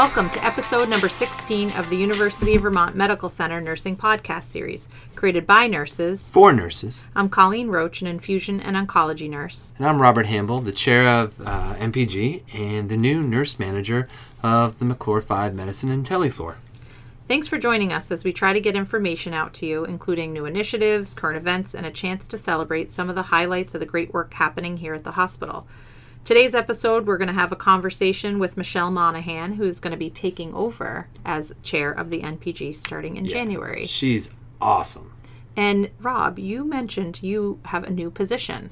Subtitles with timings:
[0.00, 4.88] Welcome to episode number 16 of the University of Vermont Medical Center Nursing Podcast Series,
[5.14, 6.30] created by nurses.
[6.30, 7.04] For nurses.
[7.14, 9.74] I'm Colleen Roach, an infusion and oncology nurse.
[9.76, 14.08] And I'm Robert Hamble, the chair of uh, NPG and the new nurse manager
[14.42, 16.54] of the McClure 5 Medicine and Telefloor.
[17.28, 20.46] Thanks for joining us as we try to get information out to you, including new
[20.46, 24.14] initiatives, current events, and a chance to celebrate some of the highlights of the great
[24.14, 25.66] work happening here at the hospital.
[26.24, 29.96] Today's episode, we're going to have a conversation with Michelle Monahan, who is going to
[29.96, 33.84] be taking over as chair of the NPG starting in January.
[33.84, 35.12] She's awesome.
[35.56, 38.70] And Rob, you mentioned you have a new position.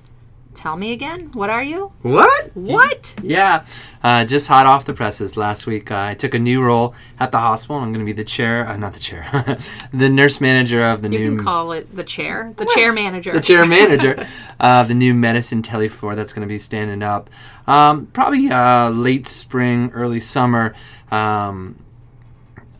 [0.58, 1.92] Tell me again, what are you?
[2.02, 2.50] What?
[2.56, 3.14] What?
[3.22, 3.64] Yeah,
[4.02, 5.36] uh, just hot off the presses.
[5.36, 7.76] Last week, uh, I took a new role at the hospital.
[7.76, 9.24] I'm going to be the chair, uh, not the chair,
[9.92, 13.32] the nurse manager of the You new can call it the chair, the chair manager.
[13.32, 14.26] the chair manager
[14.58, 17.30] of the new medicine telefloor that's going to be standing up
[17.68, 20.74] um, probably uh, late spring, early summer.
[21.12, 21.78] Um,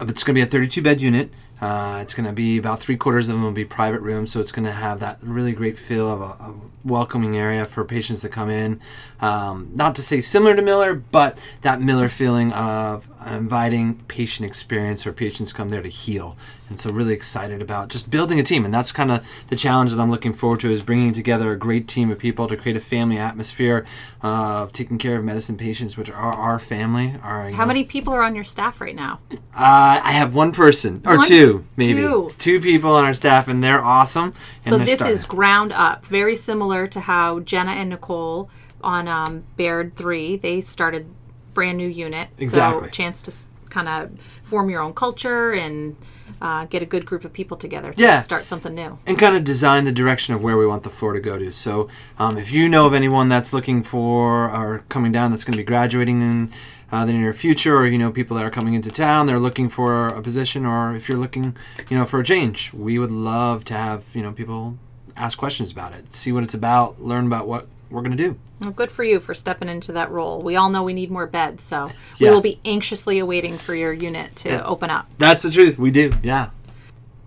[0.01, 1.31] it's going to be a 32 bed unit.
[1.61, 4.41] Uh, it's going to be about three quarters of them will be private rooms, so
[4.41, 8.21] it's going to have that really great feel of a, a welcoming area for patients
[8.21, 8.81] to come in.
[9.21, 15.05] Um, not to say similar to Miller, but that Miller feeling of inviting patient experience
[15.05, 16.37] where patients come there to heal.
[16.69, 19.91] And so, really excited about just building a team, and that's kind of the challenge
[19.93, 22.77] that I'm looking forward to is bringing together a great team of people to create
[22.77, 23.87] a family atmosphere
[24.23, 27.15] uh, of taking care of medicine patients, which are our family.
[27.23, 29.21] Our, How know, many people are on your staff right now?
[29.33, 31.27] uh, I have one person or One?
[31.27, 32.35] two, maybe Two.
[32.39, 34.35] two people on our staff, and they're awesome.
[34.65, 38.51] And So they're this starting- is ground up, very similar to how Jenna and Nicole
[38.83, 41.07] on um, Baird Three they started
[41.55, 42.29] brand new unit.
[42.39, 42.85] Exactly.
[42.85, 43.33] So chance to
[43.71, 45.97] kind of form your own culture and
[46.41, 48.21] uh, get a good group of people together to Yeah.
[48.21, 48.99] start something new.
[49.07, 51.51] and kind of design the direction of where we want the floor to go to.
[51.53, 51.89] So,
[52.19, 55.59] um, if you know of anyone that's looking for or coming down that's going to
[55.59, 56.51] be graduating in
[56.91, 59.69] uh, the near future, or you know people that are coming into town, they're looking
[59.69, 61.55] for a position, or if you're looking,
[61.91, 64.79] you know, for a change, we would love to have you know people
[65.17, 68.39] ask questions about it, see what it's about, learn about what we're going to do.
[68.61, 70.41] Well, good for you for stepping into that role.
[70.41, 71.89] We all know we need more beds, so
[72.21, 75.09] we will be anxiously awaiting for your unit to open up.
[75.19, 75.79] That's the truth.
[75.79, 76.13] We do.
[76.23, 76.51] Yeah.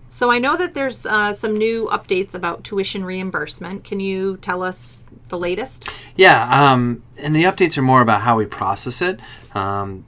[0.09, 3.85] So I know that there's uh, some new updates about tuition reimbursement.
[3.85, 5.87] Can you tell us the latest?
[6.17, 9.21] Yeah, um, and the updates are more about how we process it.
[9.55, 10.03] Um,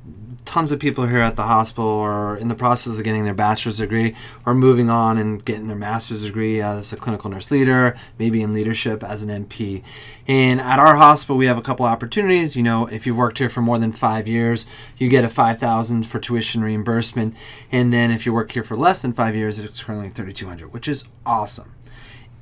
[0.46, 3.78] tons of people here at the hospital are in the process of getting their bachelor's
[3.78, 4.16] degree
[4.46, 8.54] or moving on and getting their master's degree as a clinical nurse leader, maybe in
[8.54, 9.84] leadership as an NP.
[10.28, 12.56] And at our hospital, we have a couple opportunities.
[12.56, 14.66] You know, if you've worked here for more than five years,
[14.98, 17.36] you get a five thousand for tuition reimbursement,
[17.72, 20.48] and then if you work here for less than five years, it's currently thirty two
[20.48, 21.74] hundred, which is awesome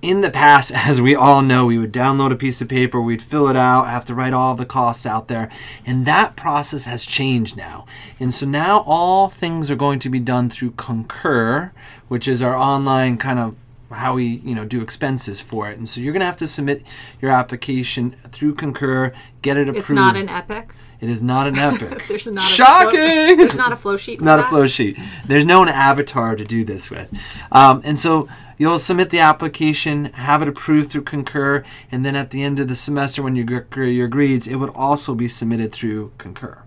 [0.01, 3.21] in the past, as we all know, we would download a piece of paper, we'd
[3.21, 5.49] fill it out, have to write all the costs out there,
[5.85, 7.85] and that process has changed now.
[8.19, 11.71] And so now all things are going to be done through Concur,
[12.07, 13.55] which is our online kind of
[13.91, 15.77] how we you know do expenses for it.
[15.77, 16.83] And so you're going to have to submit
[17.21, 19.77] your application through Concur, get it approved.
[19.79, 20.73] It's not an epic.
[21.01, 22.07] It is not an epic.
[22.07, 22.99] There's not shocking.
[22.99, 24.21] A flow, there's not a flow sheet.
[24.21, 24.97] not a flow sheet.
[25.25, 27.11] There's no an avatar to do this with.
[27.51, 28.29] Um, and so
[28.61, 32.67] you'll submit the application, have it approved through Concur, and then at the end of
[32.67, 36.61] the semester, when you get your grades, it would also be submitted through Concur.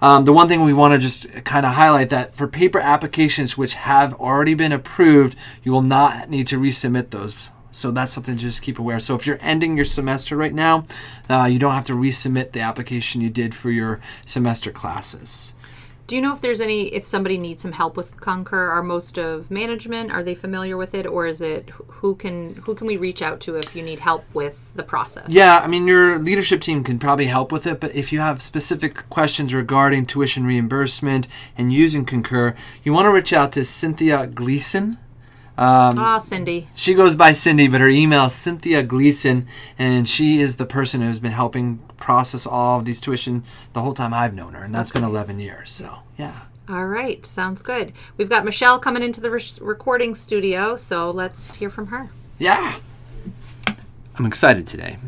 [0.00, 3.58] Um, the one thing we want to just kind of highlight that for paper applications
[3.58, 7.50] which have already been approved, you will not need to resubmit those.
[7.72, 9.00] So that's something to just keep aware.
[9.00, 10.84] So if you're ending your semester right now,
[11.28, 15.56] uh, you don't have to resubmit the application you did for your semester classes.
[16.06, 18.68] Do you know if there's any if somebody needs some help with Concur?
[18.70, 22.74] Are most of management are they familiar with it, or is it who can who
[22.74, 25.24] can we reach out to if you need help with the process?
[25.28, 28.42] Yeah, I mean, your leadership team can probably help with it, but if you have
[28.42, 34.26] specific questions regarding tuition reimbursement and using Concur, you want to reach out to Cynthia
[34.26, 34.98] Gleason.
[35.56, 36.68] Um, Ah, Cindy.
[36.74, 39.46] She goes by Cindy, but her email is Cynthia Gleason,
[39.78, 43.42] and she is the person who's been helping process all of these tuition
[43.72, 45.70] the whole time I've known her, and that's been 11 years.
[45.70, 46.40] So, yeah.
[46.68, 47.94] All right, sounds good.
[48.18, 52.10] We've got Michelle coming into the re- recording studio, so let's hear from her.
[52.38, 52.78] Yeah.
[54.18, 54.98] I'm excited today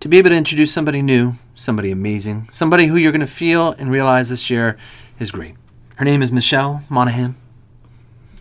[0.00, 3.72] to be able to introduce somebody new, somebody amazing, somebody who you're going to feel
[3.78, 4.76] and realize this year
[5.18, 5.54] is great.
[5.96, 7.36] Her name is Michelle Monahan.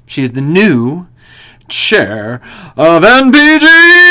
[0.06, 1.08] She is the new
[1.70, 2.42] chair
[2.76, 4.03] of NPG.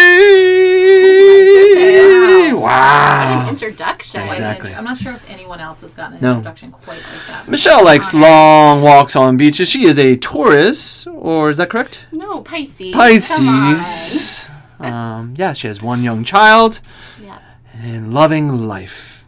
[4.07, 4.33] Introduction.
[4.45, 4.75] Exactly.
[4.75, 6.31] I'm not sure if anyone else has gotten an No.
[6.33, 7.49] introduction quite like that.
[7.49, 9.69] Michelle likes long walks on beaches.
[9.69, 12.07] She is a Taurus, or is that correct?
[12.13, 12.93] No, Pisces.
[12.93, 13.75] Come on.
[13.75, 14.47] Pisces.
[14.83, 16.81] Um, yeah, she has one young child
[17.23, 17.39] Yeah.
[17.81, 19.25] and loving life.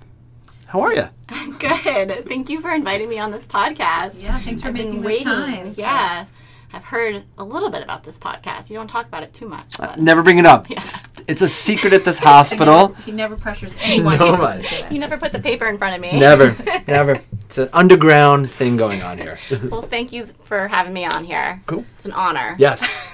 [0.66, 1.04] How are you?
[1.28, 2.26] I'm good.
[2.26, 4.20] Thank you for inviting me on this podcast.
[4.20, 5.26] Yeah, thanks for I've been making the waiting.
[5.26, 6.24] time Yeah.
[6.72, 8.68] I've heard a little bit about this podcast.
[8.68, 9.76] You don't talk about it too much.
[9.78, 10.66] But Never bring it up.
[10.68, 10.80] Yeah.
[11.26, 12.94] It's, it's a secret at this hospital.
[13.04, 14.62] He never pressures anyone to Nobody.
[14.62, 14.92] listen to it.
[14.92, 16.18] you never put the paper in front of me.
[16.18, 16.56] Never,
[16.88, 17.20] never.
[17.46, 19.38] It's an underground thing going on here.
[19.70, 21.62] Well, thank you for having me on here.
[21.66, 21.84] Cool.
[21.96, 22.54] It's an honor.
[22.58, 22.84] Yes.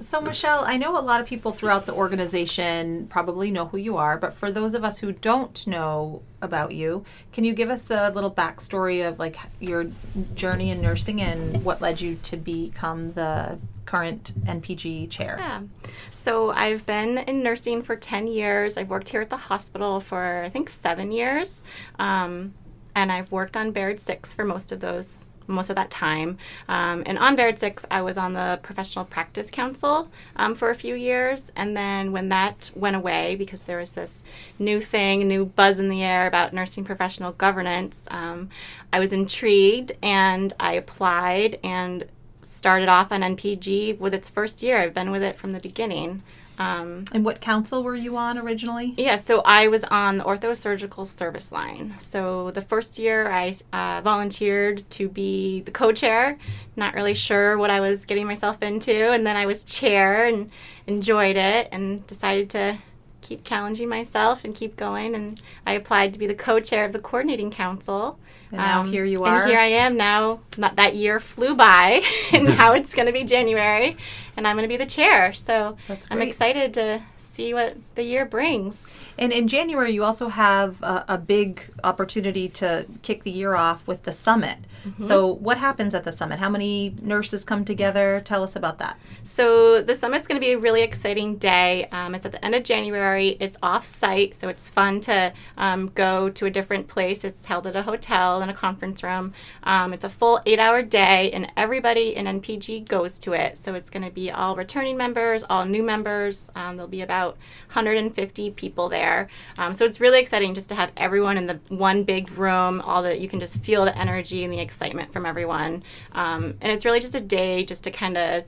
[0.00, 3.98] So, Michelle, I know a lot of people throughout the organization probably know who you
[3.98, 7.04] are, but for those of us who don't know about you,
[7.34, 9.88] can you give us a little backstory of like your
[10.34, 15.36] journey in nursing and what led you to become the current NPG chair?
[15.38, 15.62] Yeah.
[16.10, 18.78] So I've been in nursing for 10 years.
[18.78, 21.62] I've worked here at the hospital for, I think, seven years.
[21.98, 22.54] Um,
[22.96, 25.24] and I've worked on Baird 6 for most of those.
[25.48, 26.38] Most of that time.
[26.66, 30.74] Um, and on Baird 6, I was on the Professional Practice Council um, for a
[30.74, 31.52] few years.
[31.54, 34.24] And then when that went away, because there was this
[34.58, 38.48] new thing, new buzz in the air about nursing professional governance, um,
[38.92, 42.06] I was intrigued and I applied and
[42.42, 44.80] started off on NPG with its first year.
[44.80, 46.24] I've been with it from the beginning.
[46.58, 48.94] Um, And what council were you on originally?
[48.96, 51.94] yeah, so I was on the orthosurgical service line.
[51.98, 56.38] So the first year I uh, volunteered to be the co chair,
[56.76, 59.12] not really sure what I was getting myself into.
[59.12, 60.50] And then I was chair and
[60.86, 62.78] enjoyed it and decided to
[63.26, 65.14] keep challenging myself and keep going.
[65.14, 68.18] And I applied to be the co chair of the coordinating council.
[68.50, 69.42] And now um, here you are.
[69.42, 70.40] and here I am now.
[70.56, 72.02] That year flew by,
[72.32, 73.96] and now it's going to be January,
[74.36, 75.32] and I'm going to be the chair.
[75.32, 75.76] So
[76.10, 78.98] I'm excited to see what the year brings.
[79.18, 83.86] And in January, you also have a, a big opportunity to kick the year off
[83.86, 84.58] with the summit.
[84.98, 86.38] So, what happens at the summit?
[86.38, 88.22] How many nurses come together?
[88.24, 88.98] Tell us about that.
[89.24, 91.88] So the summit's going to be a really exciting day.
[91.90, 93.36] Um, it's at the end of January.
[93.40, 97.24] It's off-site, so it's fun to um, go to a different place.
[97.24, 99.32] It's held at a hotel in a conference room.
[99.64, 103.58] Um, it's a full eight-hour day, and everybody in NPG goes to it.
[103.58, 106.48] So it's going to be all returning members, all new members.
[106.54, 109.28] Um, there'll be about 150 people there.
[109.58, 112.80] Um, so it's really exciting just to have everyone in the one big room.
[112.82, 115.82] All the you can just feel the energy and the excitement from everyone.
[116.12, 118.44] Um, and it's really just a day just to kind of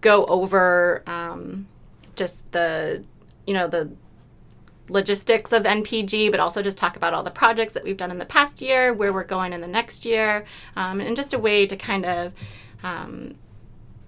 [0.00, 1.66] go over um,
[2.16, 3.02] just the
[3.46, 3.90] you know the
[4.90, 8.18] logistics of NPG, but also just talk about all the projects that we've done in
[8.18, 10.44] the past year, where we're going in the next year,
[10.76, 12.32] um, and just a way to kind of
[12.82, 13.34] um,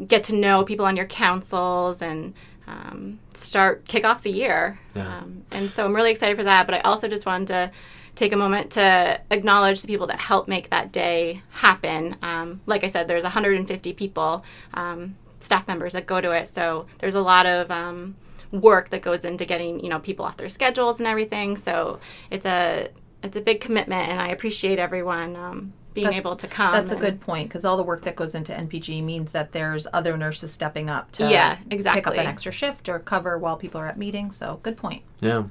[0.07, 2.35] get to know people on your councils and
[2.71, 4.79] um, start kick off the year.
[4.95, 5.19] Yeah.
[5.19, 6.67] Um, and so I'm really excited for that.
[6.67, 7.71] But I also just wanted to
[8.15, 12.17] take a moment to acknowledge the people that helped make that day happen.
[12.23, 14.45] Um, like I said, there's 150 people,
[14.75, 16.49] um, staff members that go to it.
[16.49, 18.17] So there's a lot of um,
[18.53, 21.57] work that goes into getting you know people off their schedules and everything.
[21.57, 21.99] So
[22.31, 22.91] it's a
[23.23, 26.73] it's a big commitment, and I appreciate everyone um, being That- able to come.
[26.73, 29.87] That's a good point because all the work that goes into NPG means that there's
[29.93, 32.01] other nurses stepping up to Yeah, exactly.
[32.01, 34.37] pick up an extra shift or cover while people are at meetings.
[34.37, 35.03] So, good point.
[35.21, 35.45] Yeah.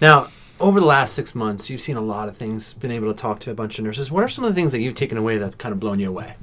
[0.00, 0.28] Now,
[0.58, 3.40] over the last six months, you've seen a lot of things, been able to talk
[3.40, 4.10] to a bunch of nurses.
[4.10, 5.98] What are some of the things that you've taken away that have kind of blown
[6.00, 6.34] you away?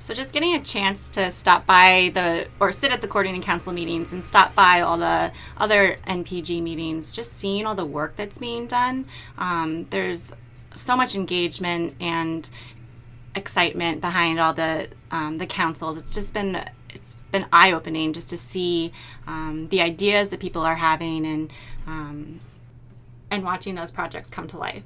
[0.00, 3.72] So just getting a chance to stop by the or sit at the coordinating council
[3.72, 8.38] meetings and stop by all the other NPG meetings, just seeing all the work that's
[8.38, 9.06] being done.
[9.38, 10.32] Um, there's
[10.78, 12.48] so much engagement and
[13.34, 15.96] excitement behind all the um, the councils.
[15.96, 18.92] It's just been it's been eye opening just to see
[19.26, 21.52] um, the ideas that people are having and
[21.86, 22.40] um,
[23.30, 24.84] and watching those projects come to life.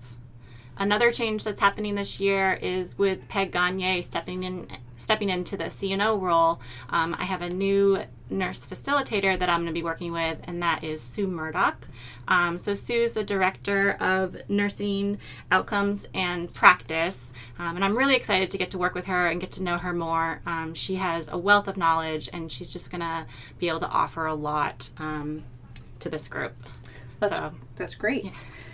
[0.78, 5.64] Another change that's happening this year is with Peg Gagne stepping in, stepping into the
[5.64, 6.60] CNO role.
[6.88, 10.62] Um, I have a new nurse facilitator that I'm going to be working with, and
[10.62, 11.86] that is Sue Murdoch.
[12.26, 15.18] Um, so Sue's the director of nursing
[15.50, 19.40] outcomes and practice, um, and I'm really excited to get to work with her and
[19.40, 20.40] get to know her more.
[20.46, 23.26] Um, she has a wealth of knowledge, and she's just going to
[23.58, 25.44] be able to offer a lot um,
[26.00, 26.54] to this group.
[27.20, 28.32] That's, so that's great.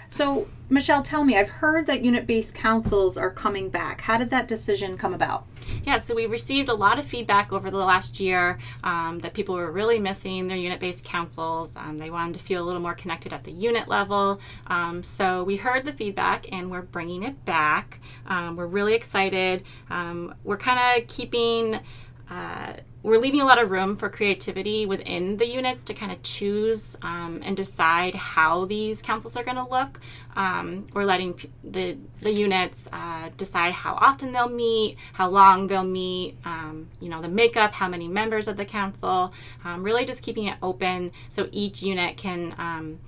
[0.08, 4.00] So, Michelle, tell me, I've heard that unit based councils are coming back.
[4.02, 5.46] How did that decision come about?
[5.84, 9.54] Yeah, so we received a lot of feedback over the last year um, that people
[9.54, 11.76] were really missing their unit based councils.
[11.76, 14.40] Um, they wanted to feel a little more connected at the unit level.
[14.66, 18.00] Um, so we heard the feedback and we're bringing it back.
[18.26, 19.62] Um, we're really excited.
[19.90, 21.80] Um, we're kind of keeping.
[22.30, 26.22] Uh, we're leaving a lot of room for creativity within the units to kind of
[26.22, 29.98] choose um, and decide how these councils are going to look.
[30.36, 35.68] Um, we're letting p- the the units uh, decide how often they'll meet, how long
[35.68, 39.32] they'll meet, um, you know, the makeup, how many members of the council.
[39.64, 42.54] Um, really, just keeping it open so each unit can.
[42.58, 42.98] Um,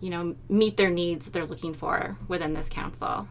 [0.00, 3.28] you know, meet their needs that they're looking for within this council.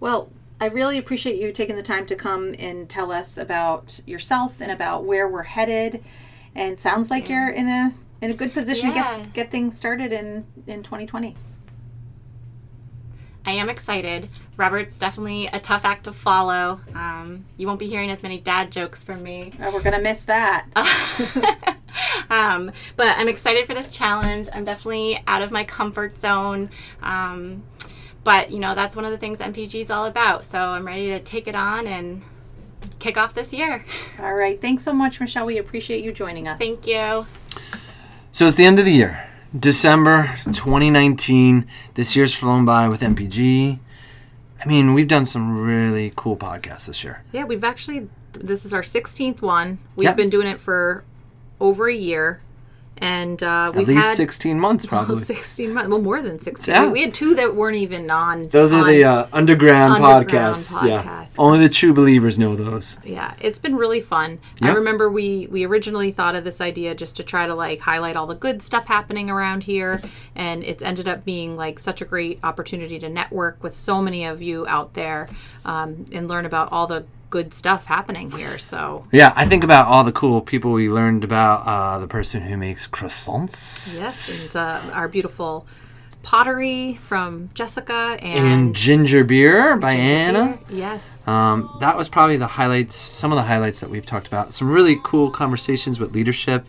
[0.00, 4.60] Well, I really appreciate you taking the time to come and tell us about yourself
[4.60, 6.04] and about where we're headed.
[6.54, 10.12] And sounds like you're in a in a good position to get get things started
[10.12, 11.34] in in 2020.
[13.46, 14.30] I am excited.
[14.58, 16.80] Robert's definitely a tough act to follow.
[16.94, 19.54] Um, you won't be hearing as many dad jokes from me.
[19.62, 20.66] Oh, we're gonna miss that.
[22.30, 24.48] um, but I'm excited for this challenge.
[24.52, 26.68] I'm definitely out of my comfort zone.
[27.02, 27.62] Um,
[28.24, 30.44] but, you know, that's one of the things NPG is all about.
[30.44, 32.22] So I'm ready to take it on and
[32.98, 33.84] kick off this year.
[34.18, 34.60] All right.
[34.60, 35.46] Thanks so much, Michelle.
[35.46, 36.58] We appreciate you joining us.
[36.58, 37.26] Thank you.
[38.32, 39.26] So it's the end of the year,
[39.58, 41.66] December 2019.
[41.94, 43.78] This year's flown by with NPG.
[44.62, 47.22] I mean, we've done some really cool podcasts this year.
[47.32, 49.78] Yeah, we've actually this is our 16th one.
[49.96, 50.16] We've Yep.
[50.16, 51.02] been doing it for
[51.58, 52.40] over a year,
[52.98, 55.22] and uh, At we've least had 16 months, well, probably.
[55.24, 55.88] 16 months.
[55.88, 56.74] Well, more than 16.
[56.74, 56.90] Yeah.
[56.90, 58.48] We, had two that weren't even on.
[58.48, 60.86] Those are on- the uh, underground, Underground podcasts.
[60.86, 62.98] Yeah, only the true believers know those.
[63.04, 67.16] yeah it's been really fun i remember we we originally thought of this idea just
[67.16, 70.00] to try to like highlight all the good stuff happening around here
[70.34, 74.24] and it's ended up being like such a great opportunity to network with so many
[74.24, 75.28] of you out there
[75.64, 79.86] um, and learn about all the good stuff happening here so Yeah, I think about
[79.86, 81.66] all the cool people we learned about.
[81.66, 85.66] Uh, the person who makes croissants yes and uh, our beautiful
[86.22, 90.58] pottery from jessica and and, ginger beer by Anna.
[90.68, 94.52] yes Um, that was probably the highlights, some of the highlights that we've talked about.
[94.52, 96.66] Some really cool conversations with leadership.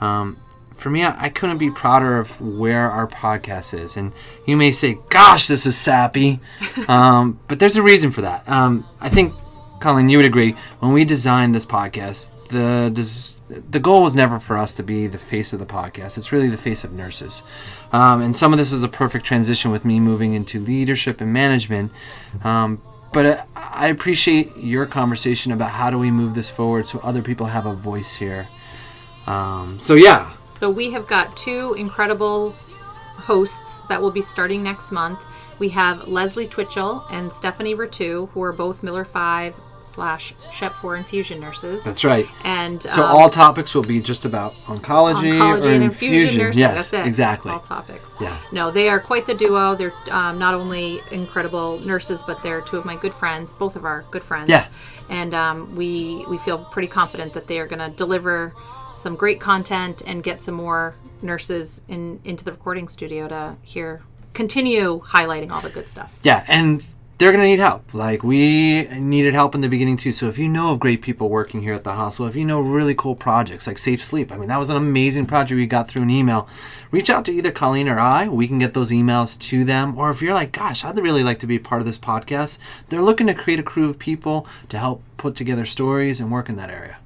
[0.00, 0.36] Um,
[0.74, 3.96] for me, I, I couldn't be prouder of where our podcast is.
[3.96, 4.12] And
[4.46, 6.40] you may say, gosh, this is sappy.
[6.88, 8.48] um, but there's a reason for that.
[8.48, 9.34] Um, I think,
[9.80, 10.52] Colleen, you would agree.
[10.80, 13.40] When we designed this podcast, the
[13.70, 16.16] the goal was never for us to be the face of the podcast.
[16.16, 17.42] It's really the face of nurses.
[17.92, 21.32] Um, and some of this is a perfect transition with me moving into leadership and
[21.32, 21.92] management.
[22.44, 22.80] Um,
[23.12, 27.22] but uh, I appreciate your conversation about how do we move this forward so other
[27.22, 28.48] people have a voice here.
[29.26, 34.92] Um, so yeah, So we have got two incredible hosts that will be starting next
[34.92, 35.18] month.
[35.58, 39.56] We have Leslie Twitchell and Stephanie Ratu, who are both Miller Five
[39.86, 41.82] slash Shep Four infusion nurses.
[41.84, 42.26] that's right.
[42.44, 46.14] and So um, all topics will be just about oncology, oncology or and infusion.
[46.38, 46.60] infusion nursing.
[46.60, 47.52] Yes, exactly.
[47.52, 48.14] All topics.
[48.20, 48.36] Yeah.
[48.52, 49.74] No, they are quite the duo.
[49.74, 53.84] They're um, not only incredible nurses, but they're two of my good friends, both of
[53.84, 54.50] our good friends.
[54.50, 54.66] Yeah.
[55.08, 58.52] And um, we we feel pretty confident that they are going to deliver
[58.96, 64.02] some great content and get some more nurses in into the recording studio to hear
[64.34, 66.12] continue highlighting all the good stuff.
[66.22, 66.86] Yeah, and
[67.18, 67.94] they're gonna need help.
[67.94, 70.12] Like we needed help in the beginning too.
[70.12, 72.60] So if you know of great people working here at the hospital, if you know
[72.60, 75.88] really cool projects like Safe Sleep, I mean that was an amazing project we got
[75.88, 76.48] through an email.
[76.90, 78.28] Reach out to either Colleen or I.
[78.28, 79.98] We can get those emails to them.
[79.98, 82.58] Or if you're like, gosh, I'd really like to be part of this podcast.
[82.88, 86.48] They're looking to create a crew of people to help put together stories and work
[86.48, 86.98] in that area.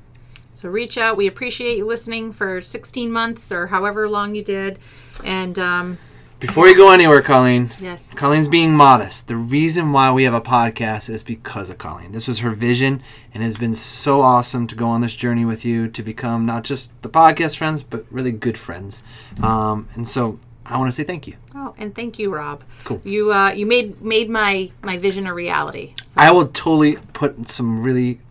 [0.55, 1.17] So reach out.
[1.17, 4.79] We appreciate you listening for 16 months or however long you did.
[5.25, 5.99] And um,
[6.41, 9.29] Before you go anywhere, Colleen, yes, Colleen's being modest.
[9.29, 12.13] The reason why we have a podcast is because of Colleen.
[12.13, 13.03] This was her vision,
[13.35, 16.47] and it has been so awesome to go on this journey with you to become
[16.47, 19.03] not just the podcast friends, but really good friends.
[19.43, 21.37] Um, and so I want to say thank you.
[21.55, 22.63] Oh, and thank you, Rob.
[22.85, 23.03] Cool.
[23.05, 25.93] You uh, you made made my my vision a reality.
[26.03, 28.23] So I will totally put some really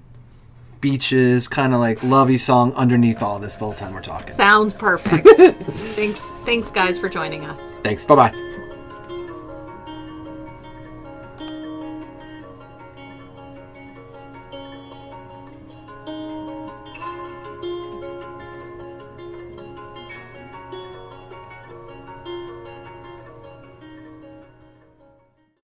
[0.81, 4.33] beaches, kind of like lovey song underneath all this the whole time we're talking.
[4.33, 5.27] sounds perfect.
[5.95, 7.75] thanks thanks guys for joining us.
[7.83, 8.05] Thanks.
[8.05, 8.48] Bye bye.